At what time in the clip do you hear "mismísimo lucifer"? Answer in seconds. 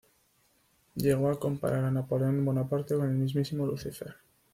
3.17-4.15